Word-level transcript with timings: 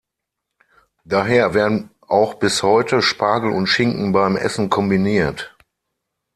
Daher 1.05 1.53
werden 1.53 1.91
auch 2.07 2.33
bis 2.33 2.63
heute 2.63 3.03
Spargel 3.03 3.51
und 3.51 3.67
Schinken 3.67 4.13
beim 4.13 4.35
Essen 4.35 4.67
kombiniert. 4.71 5.55